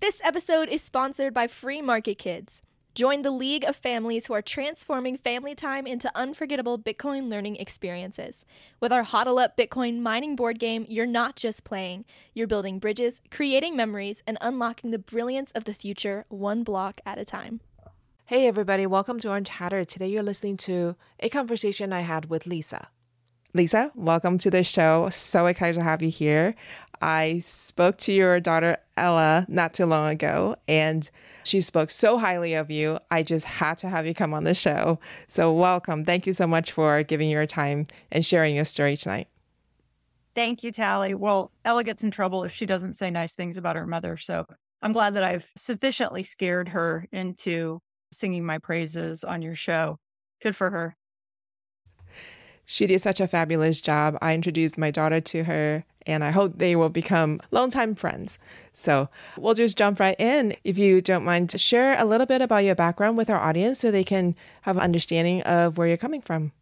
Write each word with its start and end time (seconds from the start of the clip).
This 0.00 0.22
episode 0.24 0.70
is 0.70 0.80
sponsored 0.80 1.34
by 1.34 1.46
Free 1.46 1.82
Market 1.82 2.16
Kids. 2.16 2.62
Join 2.94 3.20
the 3.20 3.30
league 3.30 3.64
of 3.64 3.76
families 3.76 4.24
who 4.24 4.32
are 4.32 4.40
transforming 4.40 5.18
family 5.18 5.54
time 5.54 5.86
into 5.86 6.10
unforgettable 6.14 6.78
Bitcoin 6.78 7.28
learning 7.28 7.56
experiences. 7.56 8.46
With 8.80 8.92
our 8.94 9.04
HODL 9.04 9.44
Up 9.44 9.58
Bitcoin 9.58 10.00
mining 10.00 10.36
board 10.36 10.58
game, 10.58 10.86
you're 10.88 11.04
not 11.04 11.36
just 11.36 11.64
playing, 11.64 12.06
you're 12.32 12.46
building 12.46 12.78
bridges, 12.78 13.20
creating 13.30 13.76
memories, 13.76 14.22
and 14.26 14.38
unlocking 14.40 14.90
the 14.90 14.98
brilliance 14.98 15.52
of 15.52 15.64
the 15.64 15.74
future 15.74 16.24
one 16.30 16.64
block 16.64 17.02
at 17.04 17.18
a 17.18 17.24
time. 17.26 17.60
Hey, 18.24 18.46
everybody, 18.46 18.86
welcome 18.86 19.20
to 19.20 19.28
Orange 19.28 19.50
Hatter. 19.50 19.84
Today 19.84 20.08
you're 20.08 20.22
listening 20.22 20.56
to 20.58 20.96
a 21.18 21.28
conversation 21.28 21.92
I 21.92 22.00
had 22.00 22.30
with 22.30 22.46
Lisa. 22.46 22.88
Lisa, 23.52 23.90
welcome 23.96 24.38
to 24.38 24.50
the 24.50 24.62
show. 24.62 25.08
So 25.10 25.46
excited 25.46 25.74
to 25.74 25.82
have 25.82 26.02
you 26.02 26.08
here. 26.08 26.54
I 27.00 27.38
spoke 27.38 27.96
to 27.98 28.12
your 28.12 28.40
daughter 28.40 28.76
Ella 28.96 29.46
not 29.48 29.72
too 29.72 29.86
long 29.86 30.10
ago, 30.10 30.56
and 30.68 31.08
she 31.44 31.60
spoke 31.60 31.90
so 31.90 32.18
highly 32.18 32.54
of 32.54 32.70
you. 32.70 32.98
I 33.10 33.22
just 33.22 33.46
had 33.46 33.78
to 33.78 33.88
have 33.88 34.06
you 34.06 34.14
come 34.14 34.34
on 34.34 34.44
the 34.44 34.54
show. 34.54 34.98
So, 35.26 35.52
welcome. 35.52 36.04
Thank 36.04 36.26
you 36.26 36.32
so 36.32 36.46
much 36.46 36.72
for 36.72 37.02
giving 37.02 37.30
your 37.30 37.46
time 37.46 37.86
and 38.12 38.24
sharing 38.24 38.54
your 38.54 38.66
story 38.66 38.96
tonight. 38.96 39.28
Thank 40.34 40.62
you, 40.62 40.72
Tali. 40.72 41.14
Well, 41.14 41.50
Ella 41.64 41.84
gets 41.84 42.04
in 42.04 42.10
trouble 42.10 42.44
if 42.44 42.52
she 42.52 42.66
doesn't 42.66 42.94
say 42.94 43.10
nice 43.10 43.34
things 43.34 43.56
about 43.56 43.76
her 43.76 43.86
mother. 43.86 44.16
So, 44.16 44.46
I'm 44.82 44.92
glad 44.92 45.14
that 45.14 45.24
I've 45.24 45.50
sufficiently 45.56 46.22
scared 46.22 46.68
her 46.68 47.06
into 47.12 47.80
singing 48.12 48.44
my 48.44 48.58
praises 48.58 49.24
on 49.24 49.42
your 49.42 49.54
show. 49.54 49.98
Good 50.42 50.56
for 50.56 50.70
her. 50.70 50.96
She 52.64 52.86
did 52.86 53.00
such 53.00 53.20
a 53.20 53.26
fabulous 53.26 53.80
job. 53.80 54.16
I 54.22 54.34
introduced 54.34 54.78
my 54.78 54.90
daughter 54.90 55.20
to 55.20 55.44
her, 55.44 55.84
and 56.06 56.24
I 56.24 56.30
hope 56.30 56.54
they 56.56 56.76
will 56.76 56.88
become 56.88 57.40
longtime 57.50 57.94
friends. 57.94 58.38
So 58.74 59.08
we'll 59.36 59.54
just 59.54 59.76
jump 59.76 60.00
right 60.00 60.18
in. 60.18 60.56
If 60.64 60.78
you 60.78 61.00
don't 61.00 61.24
mind, 61.24 61.50
to 61.50 61.58
share 61.58 62.00
a 62.00 62.04
little 62.04 62.26
bit 62.26 62.42
about 62.42 62.64
your 62.64 62.74
background 62.74 63.16
with 63.16 63.30
our 63.30 63.38
audience 63.38 63.78
so 63.78 63.90
they 63.90 64.04
can 64.04 64.34
have 64.62 64.76
an 64.76 64.82
understanding 64.82 65.42
of 65.42 65.78
where 65.78 65.86
you're 65.86 65.96
coming 65.96 66.22
from. 66.22 66.52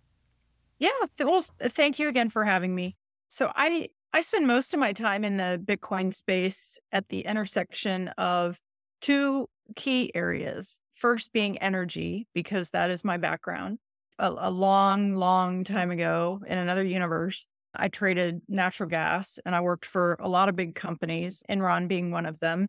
Yeah. 0.79 0.91
Well, 1.21 1.45
thank 1.61 1.99
you 1.99 2.09
again 2.09 2.31
for 2.31 2.45
having 2.45 2.75
me. 2.75 2.97
So 3.29 3.53
I 3.55 3.91
I 4.13 4.23
spend 4.23 4.47
most 4.47 4.73
of 4.73 4.81
my 4.81 4.93
time 4.93 5.25
in 5.25 5.37
the 5.37 5.61
Bitcoin 5.63 6.15
space 6.15 6.79
at 6.93 7.09
the 7.09 7.21
intersection 7.21 8.09
of 8.17 8.59
two 9.01 9.49
key 9.77 10.11
areas. 10.15 10.81
First 10.95 11.33
being 11.33 11.59
energy, 11.59 12.27
because 12.35 12.71
that 12.71 12.91
is 12.91 13.05
my 13.05 13.19
background 13.19 13.79
a, 14.19 14.33
a 14.37 14.51
long, 14.51 15.15
long 15.15 15.63
time 15.63 15.91
ago 15.91 16.41
in 16.47 16.59
another 16.59 16.85
universe. 16.85 17.47
I 17.79 17.89
traded 17.89 18.43
natural 18.49 18.89
gas 18.89 19.39
and 19.45 19.55
I 19.55 19.61
worked 19.61 19.87
for 19.87 20.17
a 20.21 20.29
lot 20.29 20.49
of 20.49 20.57
big 20.57 20.75
companies, 20.75 21.43
Enron 21.49 21.89
being 21.89 22.11
one 22.11 22.27
of 22.27 22.41
them, 22.41 22.69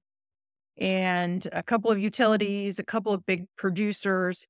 and 0.78 1.48
a 1.52 1.64
couple 1.64 1.92
of 1.92 2.00
utilities, 2.00 2.80
a 2.80 2.84
couple 2.84 3.14
of 3.14 3.26
big 3.26 3.46
producers. 3.58 4.48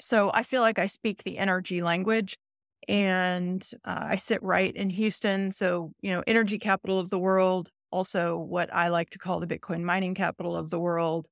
So 0.00 0.30
I 0.34 0.42
feel 0.42 0.60
like 0.60 0.78
I 0.78 0.86
speak 0.86 1.22
the 1.22 1.38
energy 1.38 1.82
language 1.82 2.36
and 2.88 3.66
uh, 3.84 4.00
I 4.10 4.16
sit 4.16 4.42
right 4.42 4.74
in 4.74 4.90
Houston. 4.90 5.50
So, 5.52 5.92
you 6.02 6.12
know, 6.12 6.22
energy 6.26 6.58
capital 6.58 6.98
of 6.98 7.10
the 7.10 7.18
world, 7.18 7.70
also 7.90 8.36
what 8.36 8.72
I 8.72 8.88
like 8.88 9.10
to 9.10 9.18
call 9.18 9.40
the 9.40 9.46
Bitcoin 9.46 9.82
mining 9.82 10.14
capital 10.14 10.56
of 10.56 10.70
the 10.70 10.80
world, 10.80 11.26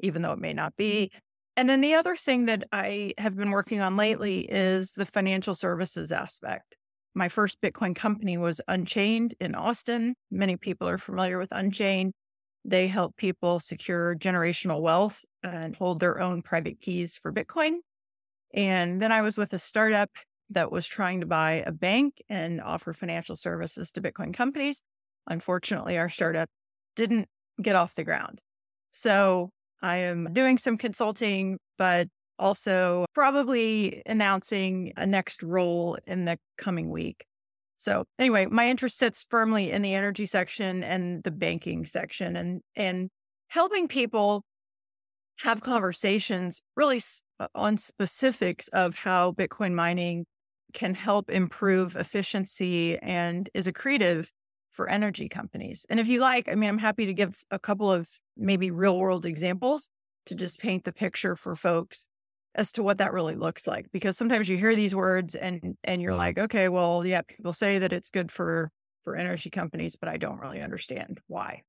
even 0.00 0.22
though 0.22 0.32
it 0.32 0.38
may 0.38 0.52
not 0.52 0.76
be. 0.76 1.10
And 1.56 1.68
then 1.68 1.80
the 1.80 1.94
other 1.94 2.16
thing 2.16 2.46
that 2.46 2.64
I 2.72 3.14
have 3.18 3.36
been 3.36 3.50
working 3.50 3.80
on 3.80 3.96
lately 3.96 4.40
is 4.40 4.94
the 4.94 5.06
financial 5.06 5.54
services 5.54 6.12
aspect. 6.12 6.76
My 7.14 7.28
first 7.28 7.60
Bitcoin 7.60 7.94
company 7.94 8.38
was 8.38 8.60
Unchained 8.68 9.34
in 9.40 9.54
Austin. 9.54 10.14
Many 10.30 10.56
people 10.56 10.88
are 10.88 10.98
familiar 10.98 11.38
with 11.38 11.50
Unchained. 11.52 12.12
They 12.64 12.88
help 12.88 13.16
people 13.16 13.58
secure 13.58 14.14
generational 14.14 14.80
wealth 14.80 15.24
and 15.42 15.74
hold 15.74 16.00
their 16.00 16.20
own 16.20 16.42
private 16.42 16.80
keys 16.80 17.18
for 17.20 17.32
Bitcoin. 17.32 17.78
And 18.54 19.00
then 19.00 19.12
I 19.12 19.22
was 19.22 19.38
with 19.38 19.52
a 19.52 19.58
startup 19.58 20.10
that 20.50 20.70
was 20.70 20.86
trying 20.86 21.20
to 21.20 21.26
buy 21.26 21.62
a 21.66 21.72
bank 21.72 22.22
and 22.28 22.60
offer 22.60 22.92
financial 22.92 23.36
services 23.36 23.92
to 23.92 24.02
Bitcoin 24.02 24.34
companies. 24.34 24.82
Unfortunately, 25.26 25.96
our 25.96 26.08
startup 26.08 26.48
didn't 26.96 27.28
get 27.62 27.76
off 27.76 27.94
the 27.94 28.04
ground. 28.04 28.40
So 28.90 29.50
I 29.80 29.98
am 29.98 30.32
doing 30.32 30.58
some 30.58 30.76
consulting, 30.76 31.58
but 31.78 32.08
also 32.40 33.04
probably 33.14 34.02
announcing 34.06 34.92
a 34.96 35.06
next 35.06 35.42
role 35.42 35.98
in 36.06 36.24
the 36.24 36.38
coming 36.56 36.90
week. 36.90 37.26
So 37.76 38.04
anyway, 38.18 38.46
my 38.46 38.68
interest 38.68 38.98
sits 38.98 39.24
firmly 39.30 39.70
in 39.70 39.82
the 39.82 39.94
energy 39.94 40.26
section 40.26 40.82
and 40.82 41.22
the 41.22 41.30
banking 41.30 41.84
section 41.84 42.36
and 42.36 42.60
and 42.74 43.08
helping 43.48 43.88
people 43.88 44.42
have 45.40 45.60
conversations 45.60 46.60
really 46.76 47.00
uh, 47.38 47.48
on 47.54 47.76
specifics 47.76 48.68
of 48.68 48.98
how 48.98 49.32
Bitcoin 49.32 49.72
mining 49.72 50.26
can 50.72 50.94
help 50.94 51.30
improve 51.30 51.96
efficiency 51.96 52.98
and 52.98 53.48
is 53.54 53.66
accretive 53.66 54.28
for 54.70 54.88
energy 54.88 55.28
companies. 55.28 55.84
And 55.88 55.98
if 55.98 56.06
you 56.06 56.20
like, 56.20 56.48
I 56.50 56.54
mean, 56.54 56.68
I'm 56.68 56.78
happy 56.78 57.06
to 57.06 57.14
give 57.14 57.42
a 57.50 57.58
couple 57.58 57.90
of 57.90 58.08
maybe 58.36 58.70
real 58.70 58.98
world 58.98 59.26
examples 59.26 59.88
to 60.26 60.34
just 60.34 60.60
paint 60.60 60.84
the 60.84 60.92
picture 60.92 61.34
for 61.34 61.56
folks 61.56 62.06
as 62.54 62.72
to 62.72 62.82
what 62.82 62.98
that 62.98 63.12
really 63.12 63.36
looks 63.36 63.66
like 63.66 63.86
because 63.92 64.16
sometimes 64.16 64.48
you 64.48 64.56
hear 64.56 64.74
these 64.74 64.94
words 64.94 65.34
and 65.34 65.76
and 65.84 66.02
you're 66.02 66.12
uh-huh. 66.12 66.18
like 66.18 66.38
okay 66.38 66.68
well 66.68 67.06
yeah 67.06 67.22
people 67.22 67.52
say 67.52 67.78
that 67.78 67.92
it's 67.92 68.10
good 68.10 68.32
for 68.32 68.70
for 69.04 69.16
energy 69.16 69.50
companies 69.50 69.96
but 69.96 70.08
i 70.08 70.16
don't 70.16 70.40
really 70.40 70.60
understand 70.60 71.20
why. 71.26 71.62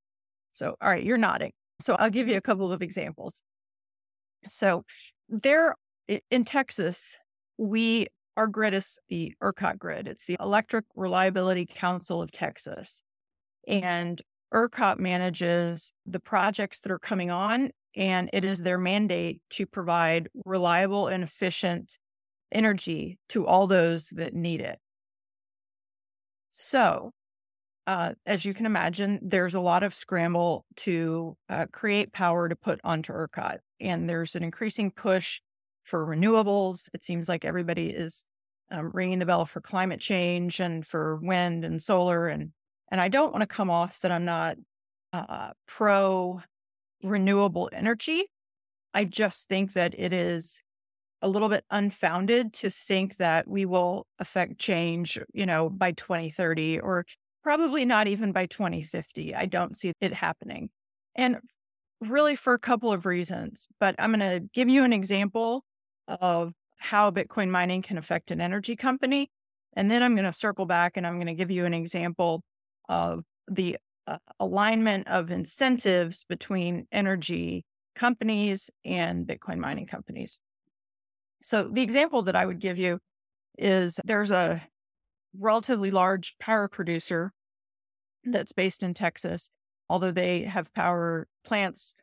So 0.54 0.76
all 0.82 0.90
right 0.90 1.04
you're 1.04 1.18
nodding. 1.18 1.54
So 1.80 1.96
i'll 1.96 2.10
give 2.10 2.28
you 2.28 2.34
mm-hmm. 2.34 2.40
a 2.40 2.42
couple 2.42 2.72
of 2.72 2.82
examples. 2.82 3.42
So 4.48 4.84
there 5.30 5.76
in 6.30 6.44
texas 6.44 7.18
we 7.58 8.08
our 8.38 8.48
grid 8.48 8.74
is 8.74 8.98
the 9.10 9.34
ERCOT 9.44 9.78
grid. 9.78 10.08
It's 10.08 10.26
the 10.26 10.38
Electric 10.40 10.86
Reliability 10.96 11.66
Council 11.66 12.22
of 12.22 12.32
Texas. 12.32 13.04
And 13.68 14.22
ERCOT 14.54 15.00
manages 15.00 15.94
the 16.06 16.20
projects 16.20 16.80
that 16.82 16.92
are 16.92 17.00
coming 17.00 17.30
on, 17.30 17.72
and 17.96 18.30
it 18.34 18.44
is 18.46 18.62
their 18.62 18.78
mandate 18.78 19.42
to 19.52 19.66
provide 19.66 20.30
reliable 20.46 21.08
and 21.08 21.24
efficient 21.24 21.98
energy 22.52 23.18
to 23.30 23.46
all 23.46 23.68
those 23.68 24.10
that 24.10 24.34
need 24.34 24.62
it. 24.62 24.80
So, 26.52 27.12
uh, 27.88 28.14
as 28.26 28.46
you 28.46 28.54
can 28.54 28.66
imagine, 28.66 29.20
there's 29.22 29.56
a 29.56 29.60
lot 29.60 29.84
of 29.84 29.94
scramble 29.94 30.66
to 30.78 31.36
uh, 31.50 31.66
create 31.72 32.14
power 32.14 32.48
to 32.48 32.56
put 32.56 32.80
onto 32.84 33.14
ERCOT, 33.14 33.60
and 33.80 34.08
there's 34.08 34.36
an 34.36 34.44
increasing 34.44 34.92
push 34.92 35.42
for 35.84 36.06
renewables. 36.06 36.90
It 36.94 37.04
seems 37.04 37.28
like 37.28 37.44
everybody 37.44 37.90
is 37.90 38.24
um, 38.70 38.92
ringing 38.94 39.20
the 39.20 39.26
bell 39.26 39.46
for 39.46 39.62
climate 39.62 40.00
change 40.00 40.60
and 40.60 40.86
for 40.86 41.18
wind 41.18 41.66
and 41.66 41.82
solar. 41.82 42.28
And, 42.28 42.52
and 42.90 43.02
I 43.02 43.10
don't 43.10 43.32
want 43.32 43.42
to 43.42 43.48
come 43.48 43.70
off 43.70 44.00
that 44.00 44.12
I'm 44.12 44.26
not 44.26 44.58
uh, 45.12 45.52
pro 45.68 46.42
renewable 47.04 47.70
energy. 47.74 48.26
I 48.94 49.06
just 49.06 49.48
think 49.48 49.74
that 49.74 49.94
it 49.98 50.14
is 50.14 50.62
a 51.22 51.28
little 51.28 51.50
bit 51.50 51.64
unfounded 51.70 52.54
to 52.54 52.70
think 52.70 53.18
that 53.18 53.48
we 53.48 53.66
will 53.66 54.08
affect 54.20 54.58
change, 54.58 55.20
you 55.34 55.46
know, 55.46 55.70
by 55.70 55.92
2030 55.92 56.80
or 56.80 57.06
probably 57.44 57.86
not 57.86 58.08
even 58.08 58.32
by 58.32 58.46
2050. 58.46 59.36
I 59.36 59.46
don't 59.46 59.78
see 59.78 59.94
it 60.02 60.14
happening. 60.14 60.70
And 61.16 61.38
really 62.00 62.36
for 62.36 62.54
a 62.54 62.60
couple 62.60 62.92
of 62.92 63.06
reasons, 63.06 63.68
but 63.80 63.96
I'm 64.00 64.12
going 64.12 64.20
to 64.20 64.48
give 64.54 64.70
you 64.70 64.84
an 64.84 64.94
example 64.94 65.64
of 66.08 66.54
how 66.78 67.12
Bitcoin 67.12 67.50
mining 67.50 67.84
can 67.84 67.98
affect 67.98 68.32
an 68.32 68.42
energy 68.42 68.76
company. 68.76 69.30
And 69.74 69.90
then 69.90 70.02
I'm 70.02 70.16
going 70.16 70.26
to 70.26 70.34
circle 70.34 70.66
back 70.66 70.98
and 70.98 71.06
I'm 71.06 71.16
going 71.16 71.28
to 71.28 71.34
give 71.34 71.52
you 71.52 71.66
an 71.66 71.74
example 71.74 72.44
of 72.90 73.24
the 73.48 73.78
uh, 74.08 74.18
alignment 74.40 75.08
of 75.08 75.32
incentives 75.32 76.26
between 76.28 76.88
energy 76.92 77.66
companies 77.96 78.70
and 78.84 79.28
Bitcoin 79.28 79.58
mining 79.58 79.86
companies. 79.86 80.40
So, 81.44 81.68
the 81.68 81.82
example 81.82 82.22
that 82.24 82.36
I 82.36 82.46
would 82.46 82.60
give 82.60 82.78
you 82.78 83.00
is 83.58 84.00
there's 84.06 84.32
a 84.32 84.64
relatively 85.38 85.92
large 85.92 86.36
power 86.40 86.68
producer 86.68 87.32
that's 88.24 88.52
based 88.52 88.84
in 88.84 88.94
Texas, 88.94 89.50
although 89.90 90.12
they 90.12 90.44
have 90.44 90.74
power 90.74 91.28
plants 91.44 91.96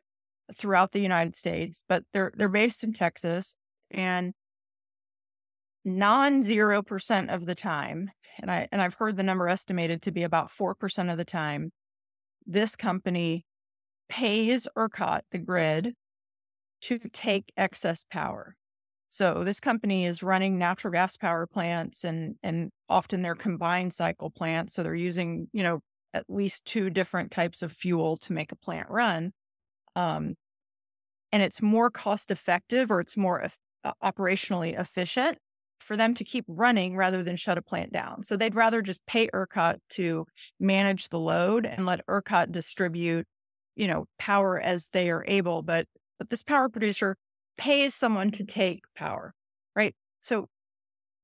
throughout 0.55 0.91
the 0.91 0.99
United 0.99 1.35
States, 1.35 1.83
but 1.87 2.03
they're 2.13 2.31
they're 2.35 2.49
based 2.49 2.83
in 2.83 2.93
Texas 2.93 3.55
and 3.91 4.33
non 5.85 6.41
0% 6.41 7.33
of 7.33 7.45
the 7.45 7.55
time, 7.55 8.11
and 8.39 8.51
I 8.51 8.67
and 8.71 8.81
I've 8.81 8.95
heard 8.95 9.17
the 9.17 9.23
number 9.23 9.47
estimated 9.47 10.01
to 10.03 10.11
be 10.11 10.23
about 10.23 10.49
4% 10.49 11.11
of 11.11 11.17
the 11.17 11.25
time, 11.25 11.71
this 12.49 12.75
company 12.75 13.45
pays 14.09 14.67
ERCOT, 14.75 15.21
the 15.31 15.37
grid, 15.37 15.93
to 16.81 16.97
take 17.13 17.53
excess 17.55 18.03
power. 18.09 18.55
So 19.09 19.43
this 19.43 19.59
company 19.59 20.05
is 20.05 20.23
running 20.23 20.57
natural 20.57 20.91
gas 20.91 21.15
power 21.15 21.47
plants 21.47 22.03
and 22.03 22.35
and 22.43 22.71
often 22.89 23.21
they're 23.21 23.35
combined 23.35 23.93
cycle 23.93 24.29
plants. 24.29 24.73
So 24.73 24.83
they're 24.83 24.95
using, 24.95 25.47
you 25.53 25.63
know, 25.63 25.81
at 26.13 26.25
least 26.27 26.65
two 26.65 26.89
different 26.89 27.31
types 27.31 27.61
of 27.61 27.71
fuel 27.71 28.17
to 28.17 28.33
make 28.33 28.51
a 28.51 28.55
plant 28.55 28.89
run. 28.89 29.31
Um, 29.95 30.35
and 31.31 31.43
it's 31.43 31.61
more 31.61 31.91
cost 31.91 32.31
effective 32.31 32.89
or 32.89 32.99
it's 32.99 33.15
more 33.15 33.47
uh, 33.83 33.91
operationally 34.03 34.79
efficient 34.79 35.37
for 35.79 35.97
them 35.97 36.13
to 36.15 36.23
keep 36.23 36.45
running 36.47 36.95
rather 36.95 37.23
than 37.23 37.35
shut 37.35 37.57
a 37.57 37.61
plant 37.61 37.91
down. 37.91 38.23
So 38.23 38.35
they'd 38.35 38.55
rather 38.55 38.81
just 38.81 39.05
pay 39.05 39.27
ERCOT 39.33 39.77
to 39.91 40.25
manage 40.59 41.09
the 41.09 41.19
load 41.19 41.65
and 41.65 41.85
let 41.85 42.05
ERCOT 42.07 42.51
distribute, 42.51 43.27
you 43.75 43.87
know, 43.87 44.05
power 44.17 44.59
as 44.59 44.89
they 44.89 45.09
are 45.09 45.25
able. 45.27 45.61
But 45.61 45.87
but 46.17 46.29
this 46.29 46.43
power 46.43 46.69
producer 46.69 47.15
pays 47.57 47.95
someone 47.95 48.31
to 48.31 48.43
take 48.43 48.83
power, 48.95 49.33
right? 49.75 49.95
So 50.21 50.47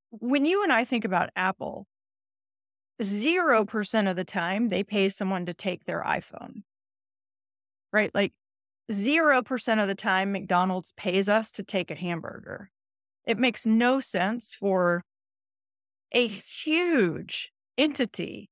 when 0.10 0.46
you 0.46 0.64
and 0.64 0.72
I 0.72 0.86
think 0.86 1.06
about 1.06 1.30
Apple, 1.36 1.86
0% 3.02 4.10
of 4.10 4.16
the 4.16 4.24
time 4.24 4.70
they 4.70 4.84
pay 4.84 5.10
someone 5.10 5.46
to 5.46 5.54
take 5.54 5.86
their 5.86 6.02
iPhone, 6.04 6.64
right? 7.92 8.10
Like 8.14 8.34
0% 8.92 9.82
of 9.82 9.88
the 9.88 9.96
time 9.96 10.32
McDonald's 10.32 10.94
pays 10.96 11.28
us 11.28 11.52
to 11.52 11.64
take 11.64 11.92
a 11.92 11.96
hamburger. 11.96 12.70
It 13.26 13.40
makes 13.40 13.66
no 13.66 14.00
sense 14.00 14.54
for 14.54 15.04
a 16.12 16.28
huge 16.28 17.52
entity 17.78 18.50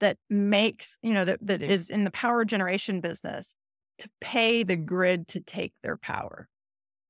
that 0.00 0.18
makes, 0.28 0.98
you 1.02 1.14
know, 1.14 1.24
that, 1.24 1.38
that 1.42 1.62
is 1.62 1.88
in 1.88 2.04
the 2.04 2.10
power 2.10 2.44
generation 2.44 3.00
business 3.00 3.54
to 3.98 4.08
pay 4.20 4.62
the 4.62 4.76
grid 4.76 5.26
to 5.28 5.40
take 5.40 5.72
their 5.82 5.96
power. 5.96 6.48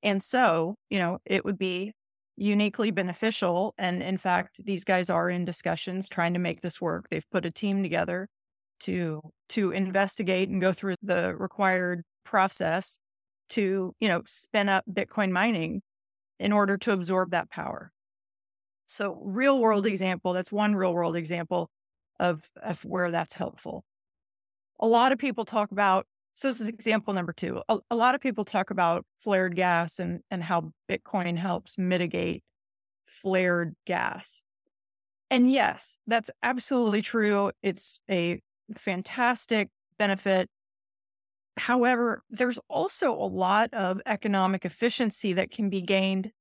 And 0.02 0.22
so, 0.22 0.76
you 0.88 0.98
know, 0.98 1.18
it 1.24 1.44
would 1.44 1.58
be 1.58 1.92
uniquely 2.36 2.90
beneficial. 2.90 3.74
And 3.78 4.02
in 4.02 4.18
fact, 4.18 4.64
these 4.64 4.84
guys 4.84 5.10
are 5.10 5.28
in 5.28 5.44
discussions 5.44 6.08
trying 6.08 6.34
to 6.34 6.38
make 6.38 6.60
this 6.60 6.80
work. 6.80 7.06
They've 7.10 7.28
put 7.32 7.46
a 7.46 7.50
team 7.50 7.82
together 7.82 8.28
to 8.80 9.22
to 9.48 9.70
investigate 9.70 10.48
and 10.50 10.60
go 10.60 10.72
through 10.72 10.96
the 11.02 11.34
required 11.36 12.02
process 12.24 12.98
to, 13.48 13.94
you 14.00 14.08
know, 14.08 14.22
spin 14.26 14.68
up 14.68 14.84
Bitcoin 14.90 15.30
mining 15.30 15.80
in 16.38 16.52
order 16.52 16.76
to 16.78 16.92
absorb 16.92 17.30
that 17.30 17.50
power. 17.50 17.92
So, 18.86 19.18
real 19.22 19.58
world 19.58 19.86
example, 19.86 20.32
that's 20.32 20.52
one 20.52 20.76
real 20.76 20.94
world 20.94 21.16
example 21.16 21.70
of, 22.20 22.48
of 22.62 22.84
where 22.84 23.10
that's 23.10 23.34
helpful. 23.34 23.84
A 24.78 24.86
lot 24.86 25.12
of 25.12 25.18
people 25.18 25.44
talk 25.44 25.72
about, 25.72 26.06
so 26.34 26.48
this 26.48 26.60
is 26.60 26.68
example 26.68 27.12
number 27.14 27.32
two. 27.32 27.62
A, 27.68 27.78
a 27.90 27.96
lot 27.96 28.14
of 28.14 28.20
people 28.20 28.44
talk 28.44 28.70
about 28.70 29.04
flared 29.18 29.56
gas 29.56 29.98
and, 29.98 30.20
and 30.30 30.42
how 30.42 30.70
Bitcoin 30.88 31.36
helps 31.36 31.78
mitigate 31.78 32.44
flared 33.06 33.74
gas. 33.86 34.42
And 35.30 35.50
yes, 35.50 35.98
that's 36.06 36.30
absolutely 36.42 37.02
true. 37.02 37.50
It's 37.62 37.98
a 38.08 38.40
fantastic 38.76 39.70
benefit. 39.98 40.48
However, 41.56 42.22
there's 42.30 42.58
also 42.68 43.12
a 43.12 43.26
lot 43.26 43.72
of 43.72 44.00
economic 44.04 44.64
efficiency 44.64 45.32
that 45.34 45.50
can 45.50 45.70
be 45.70 45.80
gained 45.80 46.32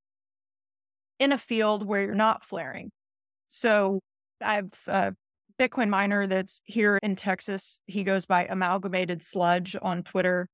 in 1.19 1.31
a 1.31 1.37
field 1.37 1.87
where 1.87 2.01
you're 2.01 2.13
not 2.13 2.43
flaring. 2.43 2.91
So 3.47 3.99
I've 4.41 4.71
a 4.87 5.13
Bitcoin 5.57 5.89
miner 5.89 6.27
that's 6.27 6.61
here 6.65 6.99
in 7.01 7.15
Texas. 7.15 7.79
He 7.85 8.03
goes 8.03 8.25
by 8.25 8.45
Amalgamated 8.45 9.23
Sludge 9.23 9.75
on 9.81 10.03
Twitter. 10.03 10.49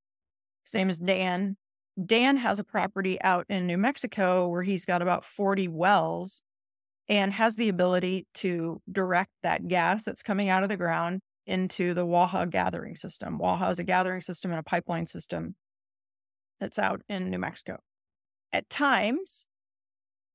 Same 0.63 0.89
as 0.89 0.99
Dan. 0.99 1.57
Dan 2.03 2.37
has 2.37 2.59
a 2.59 2.63
property 2.63 3.19
out 3.21 3.45
in 3.49 3.65
New 3.65 3.77
Mexico 3.77 4.47
where 4.47 4.63
he's 4.63 4.85
got 4.85 5.01
about 5.01 5.25
40 5.25 5.67
wells 5.69 6.43
and 7.09 7.33
has 7.33 7.55
the 7.55 7.69
ability 7.69 8.27
to 8.35 8.79
direct 8.89 9.31
that 9.41 9.67
gas 9.67 10.03
that's 10.03 10.23
coming 10.23 10.49
out 10.49 10.63
of 10.63 10.69
the 10.69 10.77
ground 10.77 11.19
into 11.47 11.93
the 11.93 12.05
Waha 12.05 12.45
gathering 12.45 12.95
system. 12.95 13.37
Waha 13.37 13.69
is 13.69 13.79
a 13.79 13.83
gathering 13.83 14.21
system 14.21 14.51
and 14.51 14.59
a 14.59 14.63
pipeline 14.63 15.07
system 15.07 15.55
that's 16.59 16.79
out 16.79 17.01
in 17.09 17.29
New 17.29 17.39
Mexico. 17.39 17.79
At 18.53 18.69
times, 18.69 19.47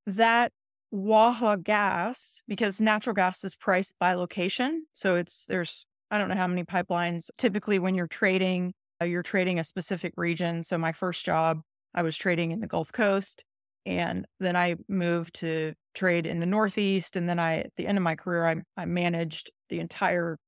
that 0.06 0.52
Waha 0.90 1.56
gas, 1.56 2.42
because 2.48 2.80
natural 2.80 3.14
gas 3.14 3.44
is 3.44 3.54
priced 3.54 3.94
by 3.98 4.14
location. 4.14 4.86
So 4.92 5.16
it's, 5.16 5.46
there's, 5.46 5.84
I 6.10 6.18
don't 6.18 6.28
know 6.28 6.36
how 6.36 6.46
many 6.46 6.64
pipelines. 6.64 7.30
Typically, 7.36 7.78
when 7.78 7.94
you're 7.94 8.06
trading, 8.06 8.72
uh, 9.00 9.04
you're 9.04 9.22
trading 9.22 9.58
a 9.58 9.64
specific 9.64 10.14
region. 10.16 10.62
So 10.62 10.78
my 10.78 10.92
first 10.92 11.24
job, 11.24 11.60
I 11.94 12.02
was 12.02 12.16
trading 12.16 12.52
in 12.52 12.60
the 12.60 12.66
Gulf 12.66 12.92
Coast. 12.92 13.44
And 13.84 14.26
then 14.40 14.56
I 14.56 14.76
moved 14.88 15.34
to 15.36 15.74
trade 15.94 16.26
in 16.26 16.40
the 16.40 16.46
Northeast. 16.46 17.14
And 17.14 17.28
then 17.28 17.38
I, 17.38 17.58
at 17.58 17.72
the 17.76 17.86
end 17.86 17.98
of 17.98 18.02
my 18.02 18.16
career, 18.16 18.46
I, 18.46 18.56
I 18.82 18.84
managed 18.84 19.50
the 19.68 19.78
entire 19.78 20.38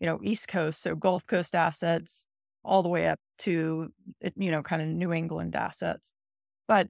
you 0.00 0.06
know, 0.06 0.18
East 0.22 0.48
Coast, 0.48 0.82
so 0.82 0.96
Gulf 0.96 1.26
Coast 1.26 1.54
assets, 1.54 2.26
all 2.64 2.82
the 2.82 2.88
way 2.88 3.06
up 3.08 3.18
to, 3.38 3.92
you 4.36 4.50
know, 4.50 4.62
kind 4.62 4.82
of 4.82 4.88
New 4.88 5.12
England 5.12 5.54
assets. 5.54 6.14
But 6.66 6.88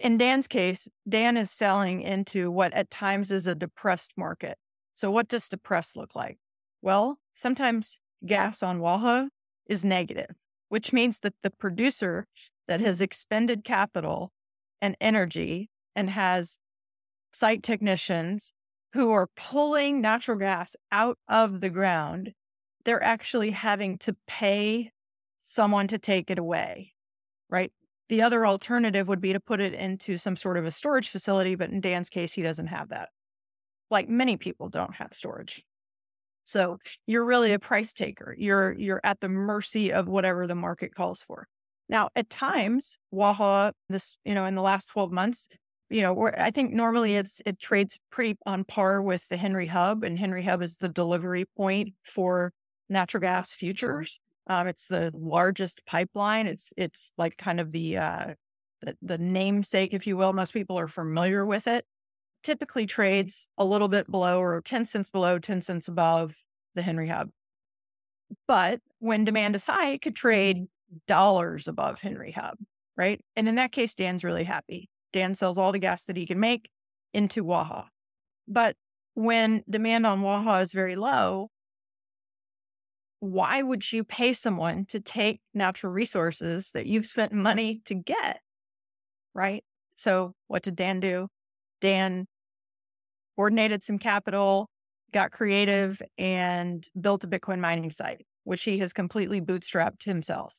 in 0.00 0.18
Dan's 0.18 0.46
case, 0.46 0.88
Dan 1.08 1.36
is 1.36 1.50
selling 1.50 2.02
into 2.02 2.50
what 2.50 2.72
at 2.74 2.90
times 2.90 3.30
is 3.30 3.46
a 3.46 3.54
depressed 3.54 4.12
market. 4.16 4.58
So, 4.94 5.10
what 5.10 5.28
does 5.28 5.48
depressed 5.48 5.96
look 5.96 6.14
like? 6.14 6.38
Well, 6.82 7.18
sometimes 7.34 8.00
gas 8.26 8.62
on 8.62 8.80
Waha 8.80 9.28
is 9.66 9.84
negative, 9.84 10.30
which 10.68 10.92
means 10.92 11.20
that 11.20 11.34
the 11.42 11.50
producer 11.50 12.26
that 12.66 12.80
has 12.80 13.00
expended 13.00 13.64
capital 13.64 14.32
and 14.80 14.96
energy 15.00 15.70
and 15.94 16.10
has 16.10 16.58
site 17.32 17.62
technicians 17.62 18.52
who 18.92 19.10
are 19.10 19.28
pulling 19.36 20.00
natural 20.00 20.38
gas 20.38 20.76
out 20.90 21.18
of 21.28 21.60
the 21.60 21.70
ground, 21.70 22.32
they're 22.84 23.02
actually 23.02 23.50
having 23.50 23.98
to 23.98 24.16
pay 24.26 24.92
someone 25.40 25.88
to 25.88 25.98
take 25.98 26.30
it 26.30 26.38
away, 26.38 26.92
right? 27.50 27.72
The 28.08 28.22
other 28.22 28.46
alternative 28.46 29.08
would 29.08 29.20
be 29.20 29.32
to 29.32 29.40
put 29.40 29.60
it 29.60 29.74
into 29.74 30.16
some 30.16 30.36
sort 30.36 30.56
of 30.56 30.64
a 30.64 30.70
storage 30.70 31.08
facility, 31.08 31.54
but 31.54 31.70
in 31.70 31.80
Dan's 31.80 32.08
case, 32.08 32.32
he 32.32 32.42
doesn't 32.42 32.68
have 32.68 32.88
that. 32.88 33.10
Like 33.90 34.08
many 34.08 34.36
people 34.36 34.68
don't 34.68 34.94
have 34.94 35.12
storage. 35.12 35.62
So 36.44 36.78
you're 37.06 37.24
really 37.24 37.52
a 37.52 37.58
price 37.58 37.92
taker. 37.92 38.34
You're 38.38 38.72
you're 38.72 39.02
at 39.04 39.20
the 39.20 39.28
mercy 39.28 39.92
of 39.92 40.08
whatever 40.08 40.46
the 40.46 40.54
market 40.54 40.94
calls 40.94 41.22
for. 41.22 41.46
Now, 41.90 42.08
at 42.16 42.30
times, 42.30 42.98
Waha, 43.10 43.72
this, 43.88 44.16
you 44.24 44.34
know, 44.34 44.44
in 44.44 44.54
the 44.54 44.62
last 44.62 44.86
12 44.86 45.10
months, 45.10 45.48
you 45.90 46.02
know, 46.02 46.30
I 46.36 46.50
think 46.50 46.72
normally 46.72 47.14
it's 47.14 47.40
it 47.46 47.58
trades 47.58 47.98
pretty 48.10 48.36
on 48.44 48.64
par 48.64 49.00
with 49.00 49.26
the 49.28 49.36
Henry 49.36 49.66
Hub, 49.66 50.04
and 50.04 50.18
Henry 50.18 50.42
Hub 50.42 50.62
is 50.62 50.76
the 50.76 50.88
delivery 50.88 51.46
point 51.56 51.94
for 52.04 52.52
natural 52.88 53.20
gas 53.20 53.54
futures. 53.54 54.20
Um, 54.46 54.66
it's 54.66 54.86
the 54.86 55.10
largest 55.14 55.84
pipeline. 55.86 56.46
It's 56.46 56.72
it's 56.76 57.12
like 57.16 57.36
kind 57.36 57.60
of 57.60 57.70
the, 57.70 57.98
uh, 57.98 58.34
the 58.82 58.96
the 59.02 59.18
namesake, 59.18 59.94
if 59.94 60.06
you 60.06 60.16
will. 60.16 60.32
Most 60.32 60.52
people 60.52 60.78
are 60.78 60.88
familiar 60.88 61.44
with 61.46 61.66
it. 61.66 61.86
Typically 62.42 62.86
trades 62.86 63.48
a 63.56 63.64
little 63.64 63.88
bit 63.88 64.10
below 64.10 64.40
or 64.40 64.60
ten 64.60 64.84
cents 64.84 65.10
below, 65.10 65.38
ten 65.38 65.60
cents 65.60 65.88
above 65.88 66.36
the 66.74 66.82
Henry 66.82 67.08
Hub. 67.08 67.30
But 68.46 68.80
when 68.98 69.24
demand 69.24 69.54
is 69.54 69.64
high, 69.64 69.90
it 69.92 70.02
could 70.02 70.14
trade 70.16 70.66
dollars 71.06 71.66
above 71.66 72.00
Henry 72.00 72.32
Hub, 72.32 72.58
right? 72.96 73.20
And 73.36 73.48
in 73.48 73.54
that 73.54 73.72
case, 73.72 73.94
Dan's 73.94 74.24
really 74.24 74.44
happy 74.44 74.88
Dan 75.12 75.34
sells 75.34 75.58
all 75.58 75.72
the 75.72 75.78
gas 75.78 76.04
that 76.04 76.16
he 76.16 76.26
can 76.26 76.40
make 76.40 76.70
into 77.12 77.44
Waha. 77.44 77.84
But 78.46 78.76
when 79.14 79.64
demand 79.68 80.06
on 80.06 80.22
Waha 80.22 80.60
is 80.60 80.72
very 80.72 80.96
low, 80.96 81.50
why 83.20 83.62
would 83.62 83.92
you 83.92 84.04
pay 84.04 84.32
someone 84.32 84.84
to 84.86 85.00
take 85.00 85.40
natural 85.52 85.92
resources 85.92 86.70
that 86.72 86.86
you've 86.86 87.06
spent 87.06 87.32
money 87.32 87.80
to 87.86 87.94
get? 87.94 88.40
Right. 89.34 89.64
So, 89.96 90.34
what 90.46 90.62
did 90.62 90.76
Dan 90.76 91.00
do? 91.00 91.28
Dan 91.80 92.26
coordinated 93.36 93.82
some 93.82 93.98
capital, 93.98 94.68
got 95.12 95.32
creative, 95.32 96.00
and 96.16 96.86
built 97.00 97.24
a 97.24 97.28
Bitcoin 97.28 97.58
mining 97.60 97.90
site, 97.90 98.24
which 98.44 98.62
he 98.62 98.78
has 98.78 98.92
completely 98.92 99.40
bootstrapped 99.40 100.04
himself. 100.04 100.54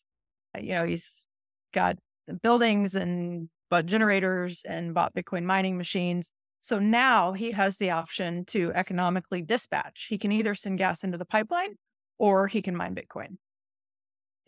You 0.60 0.74
know, 0.74 0.86
he's 0.86 1.26
got 1.74 1.98
buildings 2.42 2.96
and 2.96 3.50
bought 3.70 3.86
generators 3.86 4.64
and 4.68 4.94
bought 4.94 5.14
Bitcoin 5.16 5.44
mining 5.44 5.78
machines. 5.78 6.32
So 6.62 6.80
now 6.80 7.34
he 7.34 7.52
has 7.52 7.78
the 7.78 7.92
option 7.92 8.46
to 8.46 8.72
economically 8.74 9.42
dispatch. 9.42 10.08
He 10.10 10.18
can 10.18 10.32
either 10.32 10.56
send 10.56 10.78
gas 10.78 11.04
into 11.04 11.18
the 11.18 11.26
pipeline 11.26 11.76
or 12.18 12.48
he 12.48 12.62
can 12.62 12.76
mine 12.76 12.96
Bitcoin. 12.96 13.38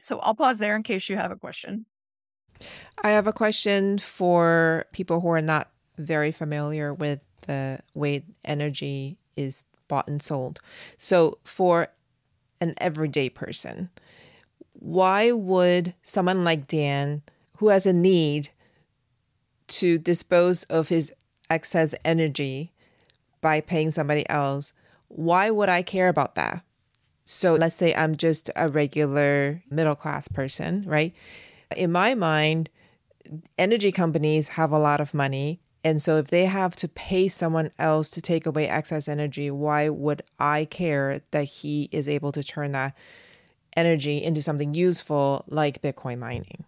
So 0.04 0.20
I'll 0.20 0.36
pause 0.36 0.58
there 0.58 0.76
in 0.76 0.84
case 0.84 1.10
you 1.10 1.16
have 1.16 1.32
a 1.32 1.36
question. 1.36 1.86
I 3.04 3.12
have 3.12 3.28
a 3.28 3.34
question 3.34 3.98
for 3.98 4.86
people 4.92 5.22
who 5.22 5.30
are 5.30 5.42
not 5.42 5.70
very 5.98 6.32
familiar 6.32 6.94
with 6.94 7.22
the 7.48 7.80
way 7.94 8.24
energy 8.44 9.18
is 9.36 9.66
bought 9.88 10.08
and 10.08 10.22
sold. 10.22 10.60
So 10.98 11.38
for 11.44 11.88
an 12.60 12.74
everyday 12.78 13.30
person, 13.30 13.90
why 14.74 15.32
would 15.32 15.94
someone 16.02 16.44
like 16.44 16.68
Dan, 16.68 17.22
who 17.58 17.70
has 17.70 17.86
a 17.86 17.94
need 17.94 18.50
to 19.72 19.98
dispose 19.98 20.64
of 20.66 20.90
his 20.90 21.14
excess 21.50 21.96
energy 22.06 22.72
by 23.42 23.62
paying 23.62 23.92
somebody 23.92 24.28
else, 24.30 24.74
why 25.08 25.50
would 25.50 25.70
I 25.70 25.82
care 25.82 26.10
about 26.10 26.36
that? 26.36 26.64
So 27.26 27.56
let's 27.56 27.76
say 27.76 27.94
I'm 27.96 28.16
just 28.16 28.50
a 28.56 28.70
regular 28.70 29.64
middle 29.70 29.96
class 29.96 30.28
person, 30.28 30.84
right? 30.86 31.14
In 31.76 31.92
my 31.92 32.16
mind, 32.16 32.70
energy 33.58 33.92
companies 33.92 34.50
have 34.50 34.72
a 34.72 34.80
lot 34.80 35.02
of 35.02 35.14
money. 35.14 35.60
And 35.84 36.02
so 36.02 36.18
if 36.18 36.28
they 36.28 36.46
have 36.46 36.76
to 36.78 36.88
pay 36.88 37.28
someone 37.28 37.72
else 37.80 38.10
to 38.12 38.22
take 38.22 38.46
away 38.46 38.68
excess 38.68 39.08
energy, 39.08 39.50
why 39.50 39.90
would 39.90 40.22
I 40.40 40.66
care 40.66 41.22
that 41.32 41.44
he 41.46 41.90
is 41.92 42.08
able 42.08 42.32
to 42.34 42.44
turn 42.44 42.74
that 42.74 42.96
energy 43.76 44.22
into 44.22 44.42
something 44.42 44.74
useful 44.74 45.44
like 45.48 45.82
Bitcoin 45.82 46.20
mining? 46.20 46.66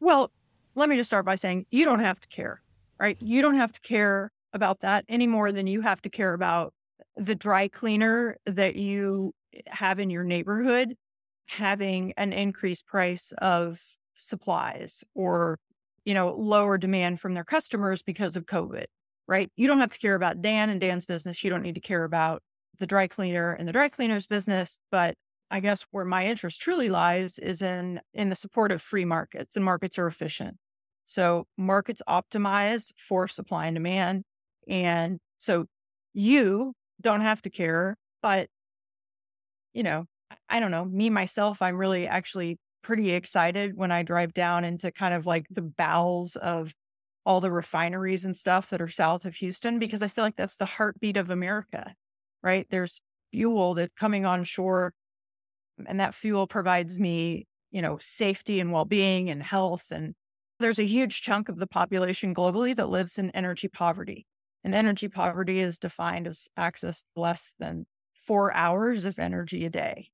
Well, 0.00 0.30
let 0.76 0.88
me 0.88 0.96
just 0.96 1.10
start 1.10 1.24
by 1.24 1.34
saying 1.34 1.66
you 1.70 1.84
don't 1.84 2.00
have 2.00 2.20
to 2.20 2.28
care, 2.28 2.62
right? 3.00 3.20
You 3.20 3.42
don't 3.42 3.56
have 3.56 3.72
to 3.72 3.80
care 3.80 4.30
about 4.52 4.80
that 4.80 5.04
any 5.08 5.26
more 5.26 5.50
than 5.50 5.66
you 5.66 5.80
have 5.80 6.00
to 6.02 6.08
care 6.08 6.32
about 6.32 6.72
the 7.16 7.34
dry 7.34 7.68
cleaner 7.68 8.36
that 8.46 8.76
you 8.76 9.34
have 9.66 9.98
in 9.98 10.10
your 10.10 10.22
neighborhood 10.22 10.94
having 11.48 12.12
an 12.16 12.32
increased 12.32 12.86
price 12.86 13.32
of 13.38 13.80
supplies 14.16 15.04
or 15.14 15.58
you 16.04 16.12
know 16.14 16.34
lower 16.36 16.78
demand 16.78 17.20
from 17.20 17.34
their 17.34 17.44
customers 17.44 18.02
because 18.02 18.36
of 18.36 18.46
covid 18.46 18.86
right? 19.28 19.50
You 19.56 19.66
don't 19.66 19.80
have 19.80 19.92
to 19.92 19.98
care 19.98 20.14
about 20.14 20.40
dan 20.40 20.70
and 20.70 20.80
dan's 20.80 21.06
business. 21.06 21.42
You 21.42 21.50
don't 21.50 21.62
need 21.62 21.74
to 21.74 21.80
care 21.80 22.04
about 22.04 22.42
the 22.78 22.86
dry 22.86 23.08
cleaner 23.08 23.52
and 23.52 23.66
the 23.66 23.72
dry 23.72 23.88
cleaner's 23.88 24.26
business. 24.26 24.78
But 24.90 25.14
i 25.50 25.60
guess 25.60 25.82
where 25.92 26.04
my 26.04 26.26
interest 26.26 26.60
truly 26.60 26.88
lies 26.88 27.38
is 27.38 27.62
in 27.62 28.00
in 28.12 28.30
the 28.30 28.34
support 28.34 28.72
of 28.72 28.82
free 28.82 29.04
markets 29.04 29.54
and 29.54 29.64
markets 29.64 29.96
are 29.96 30.08
efficient 30.08 30.56
so 31.06 31.46
markets 31.56 32.02
optimize 32.08 32.92
for 32.98 33.28
supply 33.28 33.66
and 33.66 33.76
demand 33.76 34.24
and 34.68 35.18
so 35.38 35.66
you 36.14 36.74
don't 37.00 37.22
have 37.22 37.42
to 37.42 37.50
care 37.50 37.96
but 38.22 38.48
you 39.74 39.82
know 39.82 40.06
I 40.48 40.60
don't 40.60 40.70
know, 40.70 40.84
me 40.84 41.10
myself, 41.10 41.62
I'm 41.62 41.76
really 41.76 42.06
actually 42.06 42.58
pretty 42.82 43.12
excited 43.12 43.76
when 43.76 43.92
I 43.92 44.02
drive 44.02 44.32
down 44.34 44.64
into 44.64 44.90
kind 44.92 45.14
of 45.14 45.26
like 45.26 45.46
the 45.50 45.62
bowels 45.62 46.36
of 46.36 46.74
all 47.24 47.40
the 47.40 47.50
refineries 47.50 48.24
and 48.24 48.36
stuff 48.36 48.70
that 48.70 48.80
are 48.80 48.88
south 48.88 49.24
of 49.24 49.36
Houston 49.36 49.78
because 49.78 50.02
I 50.02 50.08
feel 50.08 50.24
like 50.24 50.36
that's 50.36 50.56
the 50.56 50.66
heartbeat 50.66 51.16
of 51.16 51.30
America, 51.30 51.94
right? 52.42 52.66
There's 52.70 53.02
fuel 53.32 53.74
that's 53.74 53.92
coming 53.94 54.24
on 54.24 54.44
shore 54.44 54.92
and 55.86 56.00
that 56.00 56.14
fuel 56.14 56.46
provides 56.46 56.98
me, 56.98 57.46
you 57.70 57.82
know, 57.82 57.98
safety 58.00 58.60
and 58.60 58.72
well-being 58.72 59.30
and 59.30 59.42
health 59.42 59.90
and 59.90 60.14
there's 60.58 60.78
a 60.78 60.86
huge 60.86 61.22
chunk 61.22 61.48
of 61.48 61.58
the 61.58 61.66
population 61.66 62.34
globally 62.34 62.74
that 62.76 62.88
lives 62.88 63.18
in 63.18 63.30
energy 63.30 63.68
poverty. 63.68 64.26
And 64.64 64.74
energy 64.74 65.08
poverty 65.08 65.60
is 65.60 65.78
defined 65.78 66.26
as 66.26 66.48
access 66.56 67.02
to 67.02 67.20
less 67.20 67.54
than 67.58 67.86
4 68.26 68.52
hours 68.54 69.04
of 69.04 69.18
energy 69.18 69.64
a 69.64 69.70
day 69.70 70.10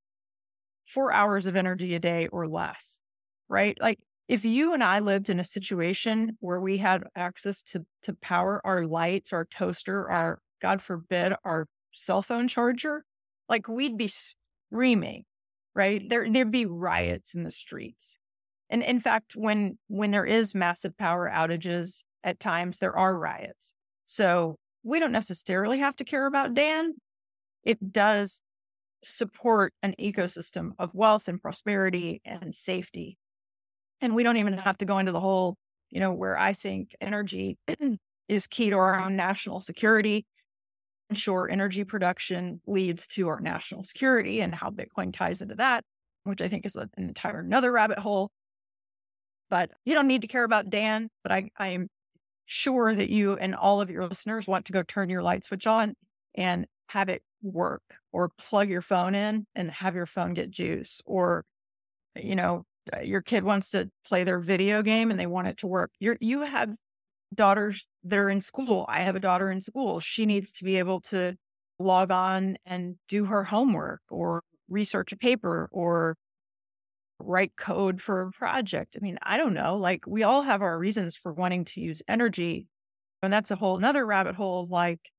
four 0.87 1.13
hours 1.13 1.47
of 1.47 1.57
energy 1.57 1.95
a 1.95 1.99
day 1.99 2.29
or 2.29 2.47
less, 2.47 3.01
right? 3.49 3.77
Like 3.81 3.99
if 4.29 4.45
you 4.45 4.75
and 4.75 4.83
I 4.83 5.01
lived 5.01 5.31
in 5.31 5.41
a 5.41 5.45
situation 5.45 6.37
where 6.41 6.61
we 6.61 6.79
had 6.79 7.05
access 7.17 7.63
to 7.65 7.85
to 8.03 8.15
power 8.15 8.61
our 8.65 8.87
lights, 8.87 9.33
our 9.33 9.45
toaster, 9.45 10.09
our 10.11 10.41
God 10.61 10.83
forbid, 10.83 11.35
our 11.45 11.67
cell 11.93 12.23
phone 12.23 12.49
charger, 12.49 13.05
like 13.49 13.69
we'd 13.69 13.97
be 13.97 14.09
screaming, 14.09 15.25
right? 15.75 16.09
There 16.09 16.31
there'd 16.31 16.51
be 16.51 16.67
riots 16.67 17.35
in 17.35 17.45
the 17.45 17.51
streets. 17.51 18.19
And 18.73 18.83
in 18.83 19.01
fact, 19.01 19.35
when 19.37 19.79
when 19.89 20.13
there 20.13 20.25
is 20.25 20.55
massive 20.55 20.97
power 20.97 21.31
outages, 21.33 22.05
at 22.25 22.41
times 22.41 22.79
there 22.79 22.97
are 22.97 23.17
riots. 23.17 23.75
So 24.07 24.57
we 24.83 24.99
don't 24.99 25.13
necessarily 25.13 25.79
have 25.81 25.95
to 25.97 26.05
care 26.05 26.25
about 26.27 26.55
Dan. 26.55 26.95
It 27.65 27.93
does 27.93 28.41
support 29.05 29.75
an 29.83 29.95
ecosystem 30.01 30.71
of 30.79 30.95
wealth 30.95 31.29
and 31.29 31.41
prosperity 31.41 32.23
and 32.25 32.55
safety. 32.55 33.19
And 34.01 34.15
we 34.15 34.23
don't 34.23 34.39
even 34.39 34.55
have 34.55 34.79
to 34.79 34.87
go 34.87 34.99
into 34.99 35.13
the 35.13 35.21
whole, 35.21 35.57
you 35.91 36.01
know, 36.01 36.13
where 36.13 36.39
I 36.39 36.55
think 36.55 36.97
energy 36.99 37.59
is 38.29 38.47
key 38.47 38.71
to 38.71 38.77
our 38.77 38.99
own 38.99 39.17
national 39.17 39.61
security. 39.61 40.25
Ensure 41.11 41.47
energy 41.51 41.85
production 41.85 42.63
leads 42.67 43.07
to 43.09 43.29
our 43.29 43.41
national 43.41 43.85
security 43.85 44.41
and 44.41 44.55
how 44.55 44.71
Bitcoin 44.71 45.13
ties 45.13 45.43
into 45.43 45.57
that, 45.57 45.85
which 46.25 46.41
I 46.41 46.49
think 46.49 46.65
is 46.65 46.75
an 46.75 46.89
entire 46.97 47.41
another 47.41 47.71
rabbit 47.71 47.99
hole. 47.99 48.31
But 49.53 49.71
you 49.85 49.93
don't 49.93 50.07
need 50.07 50.23
to 50.23 50.29
care 50.29 50.45
about 50.45 50.71
Dan, 50.71 51.11
but 51.23 51.31
I, 51.31 51.51
I'm 51.59 51.89
sure 52.47 52.95
that 52.95 53.11
you 53.11 53.35
and 53.35 53.55
all 53.55 53.83
of 53.83 53.91
your 53.91 54.09
listeners 54.09 54.49
want 54.49 54.65
to 54.65 54.73
go 54.73 54.83
turn 54.83 55.11
your 55.11 55.23
light 55.23 55.45
switch 55.45 55.67
on 55.67 55.93
and 56.35 56.65
have 56.89 57.11
it 57.11 57.23
work 57.43 57.83
or 58.15 58.31
plug 58.39 58.71
your 58.71 58.81
phone 58.81 59.15
in 59.15 59.45
and 59.55 59.71
have 59.71 59.95
your 59.95 60.07
phone 60.07 60.33
get 60.33 60.51
juice 60.51 61.03
or 61.05 61.45
you 62.17 62.35
know 62.35 62.65
uh, 62.97 63.01
your 63.01 63.21
kid 63.21 63.45
wants 63.45 63.69
to 63.73 63.91
play 64.07 64.25
their 64.25 64.39
video 64.39 64.81
game 64.81 65.11
and 65.11 65.21
they 65.21 65.27
want 65.27 65.49
it 65.49 65.59
to 65.59 65.67
work. 65.67 65.91
You 66.01 66.17
you 66.19 66.41
have 66.41 66.75
daughters 67.35 67.89
that 68.05 68.19
are 68.19 68.31
in 68.31 68.41
school. 68.41 68.87
I 68.89 69.01
have 69.01 69.17
a 69.17 69.21
daughter 69.21 69.51
in 69.51 69.61
school. 69.61 70.01
She 70.01 70.25
needs 70.25 70.55
to 70.55 70.65
be 70.65 70.77
able 70.79 71.03
to 71.03 71.35
log 71.79 72.11
on 72.11 72.57
and 72.65 72.97
do 73.07 73.27
her 73.27 73.45
homework 73.45 74.01
or 74.11 74.45
research 74.71 75.13
a 75.13 75.17
paper 75.19 75.69
or 75.73 76.17
write 77.25 77.57
code 77.57 78.01
for 78.01 78.23
a 78.23 78.31
project 78.31 78.97
i 78.97 79.01
mean 79.03 79.19
i 79.23 79.37
don't 79.37 79.55
know 79.55 79.77
like 79.77 80.07
we 80.07 80.23
all 80.23 80.43
have 80.43 80.63
our 80.63 80.79
reasons 80.79 81.17
for 81.17 81.33
wanting 81.33 81.65
to 81.65 81.81
use 81.81 82.03
energy 82.09 82.69
and 83.23 83.33
that's 83.33 83.51
a 83.51 83.57
whole 83.57 83.77
another 83.77 84.05
rabbit 84.05 84.35
hole 84.35 84.67
like 84.71 85.11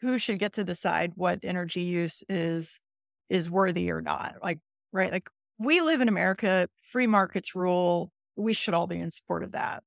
who 0.00 0.18
should 0.18 0.38
get 0.38 0.54
to 0.54 0.64
decide 0.64 1.12
what 1.14 1.40
energy 1.42 1.82
use 1.82 2.22
is 2.28 2.80
is 3.28 3.50
worthy 3.50 3.90
or 3.90 4.00
not 4.00 4.36
like 4.42 4.58
right 4.92 5.12
like 5.12 5.28
we 5.58 5.80
live 5.80 6.00
in 6.00 6.08
america 6.08 6.68
free 6.82 7.06
markets 7.06 7.54
rule 7.54 8.10
we 8.40 8.52
should 8.52 8.74
all 8.74 8.86
be 8.86 8.98
in 8.98 9.10
support 9.10 9.42
of 9.42 9.52
that. 9.52 9.82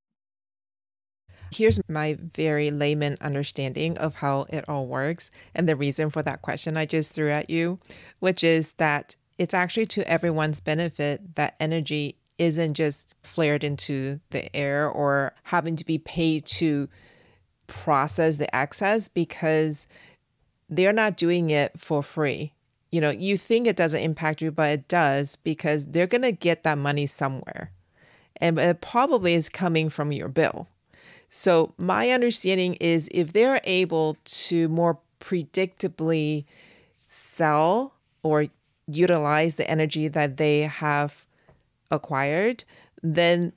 Here's 1.50 1.80
my 1.88 2.16
very 2.18 2.70
layman 2.70 3.16
understanding 3.20 3.96
of 3.98 4.16
how 4.16 4.46
it 4.48 4.64
all 4.68 4.86
works 4.86 5.30
and 5.54 5.68
the 5.68 5.76
reason 5.76 6.10
for 6.10 6.22
that 6.22 6.42
question 6.42 6.76
I 6.76 6.86
just 6.86 7.14
threw 7.14 7.30
at 7.30 7.48
you, 7.48 7.78
which 8.18 8.42
is 8.42 8.74
that 8.74 9.14
it's 9.38 9.54
actually 9.54 9.86
to 9.86 10.08
everyone's 10.08 10.60
benefit 10.60 11.34
that 11.36 11.56
energy 11.58 12.16
isn't 12.38 12.74
just 12.74 13.14
flared 13.22 13.64
into 13.64 14.20
the 14.30 14.54
air 14.54 14.88
or 14.88 15.34
having 15.44 15.76
to 15.76 15.84
be 15.84 15.98
paid 15.98 16.44
to 16.44 16.88
process 17.66 18.36
the 18.36 18.54
excess 18.54 19.08
because 19.08 19.86
they're 20.68 20.92
not 20.92 21.16
doing 21.16 21.50
it 21.50 21.78
for 21.78 22.02
free. 22.02 22.52
You 22.90 23.00
know, 23.00 23.10
you 23.10 23.36
think 23.36 23.66
it 23.66 23.76
doesn't 23.76 24.00
impact 24.00 24.40
you, 24.40 24.50
but 24.50 24.70
it 24.70 24.88
does 24.88 25.36
because 25.36 25.86
they're 25.86 26.06
going 26.06 26.22
to 26.22 26.32
get 26.32 26.62
that 26.62 26.78
money 26.78 27.06
somewhere. 27.06 27.70
And 28.36 28.58
it 28.58 28.80
probably 28.80 29.34
is 29.34 29.48
coming 29.48 29.88
from 29.88 30.12
your 30.12 30.28
bill. 30.28 30.68
So, 31.28 31.74
my 31.76 32.10
understanding 32.10 32.74
is 32.74 33.08
if 33.12 33.32
they're 33.32 33.60
able 33.64 34.16
to 34.24 34.68
more 34.68 34.98
predictably 35.20 36.44
sell 37.06 37.94
or 38.22 38.46
utilize 38.86 39.56
the 39.56 39.68
energy 39.70 40.08
that 40.08 40.36
they 40.36 40.62
have 40.62 41.26
acquired, 41.90 42.64
then 43.02 43.52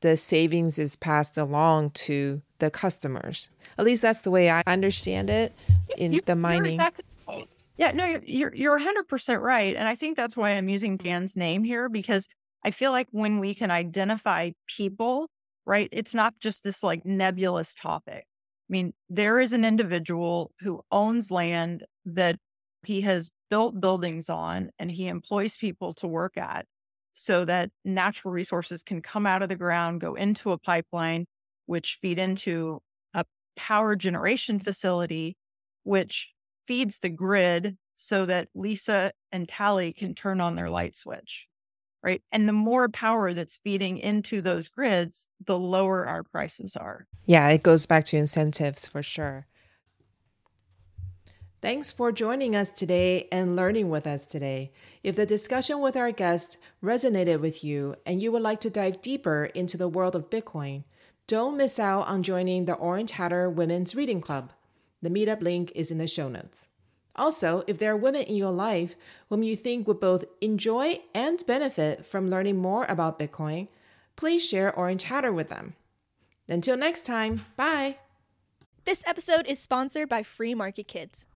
the 0.00 0.16
savings 0.16 0.78
is 0.78 0.96
passed 0.96 1.36
along 1.36 1.90
to 1.90 2.42
the 2.58 2.70
customers. 2.70 3.50
At 3.78 3.84
least 3.84 4.02
that's 4.02 4.20
the 4.22 4.30
way 4.30 4.50
I 4.50 4.62
understand 4.66 5.30
it 5.30 5.52
in 5.96 6.12
you, 6.12 6.20
the 6.24 6.36
mining. 6.36 6.72
Exactly 6.72 7.04
yeah, 7.78 7.92
no, 7.92 8.20
you're 8.26 8.52
you're 8.54 8.78
100% 8.78 9.40
right, 9.40 9.74
and 9.76 9.86
I 9.86 9.94
think 9.94 10.16
that's 10.16 10.36
why 10.36 10.50
I'm 10.50 10.68
using 10.68 10.96
Dan's 10.96 11.36
name 11.36 11.62
here 11.62 11.88
because 11.88 12.28
I 12.64 12.72
feel 12.72 12.90
like 12.90 13.06
when 13.12 13.38
we 13.38 13.54
can 13.54 13.70
identify 13.70 14.50
people, 14.66 15.28
right, 15.64 15.88
it's 15.92 16.12
not 16.12 16.34
just 16.40 16.64
this 16.64 16.82
like 16.82 17.06
nebulous 17.06 17.74
topic. 17.74 18.24
I 18.26 18.68
mean, 18.68 18.94
there 19.08 19.38
is 19.38 19.52
an 19.52 19.64
individual 19.64 20.50
who 20.60 20.82
owns 20.90 21.30
land 21.30 21.84
that 22.04 22.36
he 22.88 23.02
has 23.02 23.28
built 23.50 23.78
buildings 23.78 24.30
on 24.30 24.70
and 24.78 24.90
he 24.90 25.08
employs 25.08 25.58
people 25.58 25.92
to 25.92 26.06
work 26.06 26.38
at 26.38 26.64
so 27.12 27.44
that 27.44 27.70
natural 27.84 28.32
resources 28.32 28.82
can 28.82 29.02
come 29.02 29.26
out 29.26 29.42
of 29.42 29.50
the 29.50 29.56
ground, 29.56 30.00
go 30.00 30.14
into 30.14 30.52
a 30.52 30.58
pipeline, 30.58 31.26
which 31.66 31.98
feed 32.00 32.18
into 32.18 32.80
a 33.12 33.26
power 33.56 33.94
generation 33.94 34.58
facility, 34.58 35.36
which 35.82 36.32
feeds 36.66 37.00
the 37.00 37.10
grid 37.10 37.76
so 37.94 38.24
that 38.24 38.48
Lisa 38.54 39.12
and 39.30 39.46
Tali 39.46 39.92
can 39.92 40.14
turn 40.14 40.40
on 40.40 40.54
their 40.54 40.70
light 40.70 40.96
switch. 40.96 41.46
Right. 42.02 42.22
And 42.32 42.48
the 42.48 42.54
more 42.54 42.88
power 42.88 43.34
that's 43.34 43.60
feeding 43.62 43.98
into 43.98 44.40
those 44.40 44.70
grids, 44.70 45.28
the 45.44 45.58
lower 45.58 46.06
our 46.06 46.22
prices 46.22 46.74
are. 46.74 47.06
Yeah, 47.26 47.50
it 47.50 47.62
goes 47.62 47.84
back 47.84 48.06
to 48.06 48.16
incentives 48.16 48.88
for 48.88 49.02
sure. 49.02 49.46
Thanks 51.60 51.90
for 51.90 52.12
joining 52.12 52.54
us 52.54 52.70
today 52.70 53.26
and 53.32 53.56
learning 53.56 53.90
with 53.90 54.06
us 54.06 54.26
today. 54.26 54.70
If 55.02 55.16
the 55.16 55.26
discussion 55.26 55.80
with 55.80 55.96
our 55.96 56.12
guest 56.12 56.56
resonated 56.80 57.40
with 57.40 57.64
you 57.64 57.96
and 58.06 58.22
you 58.22 58.30
would 58.30 58.42
like 58.42 58.60
to 58.60 58.70
dive 58.70 59.02
deeper 59.02 59.46
into 59.46 59.76
the 59.76 59.88
world 59.88 60.14
of 60.14 60.30
Bitcoin, 60.30 60.84
don't 61.26 61.56
miss 61.56 61.80
out 61.80 62.06
on 62.06 62.22
joining 62.22 62.66
the 62.66 62.74
Orange 62.74 63.10
Hatter 63.10 63.50
Women's 63.50 63.96
Reading 63.96 64.20
Club. 64.20 64.52
The 65.02 65.10
meetup 65.10 65.42
link 65.42 65.72
is 65.74 65.90
in 65.90 65.98
the 65.98 66.06
show 66.06 66.28
notes. 66.28 66.68
Also, 67.16 67.64
if 67.66 67.78
there 67.78 67.90
are 67.92 67.96
women 67.96 68.22
in 68.22 68.36
your 68.36 68.52
life 68.52 68.94
whom 69.28 69.42
you 69.42 69.56
think 69.56 69.88
would 69.88 69.98
both 69.98 70.24
enjoy 70.40 71.00
and 71.12 71.44
benefit 71.44 72.06
from 72.06 72.30
learning 72.30 72.56
more 72.56 72.84
about 72.88 73.18
Bitcoin, 73.18 73.66
please 74.14 74.48
share 74.48 74.72
Orange 74.72 75.02
Hatter 75.02 75.32
with 75.32 75.48
them. 75.48 75.74
Until 76.48 76.76
next 76.76 77.04
time, 77.04 77.46
bye. 77.56 77.96
This 78.84 79.02
episode 79.08 79.46
is 79.48 79.58
sponsored 79.58 80.08
by 80.08 80.22
Free 80.22 80.54
Market 80.54 80.86
Kids. 80.86 81.26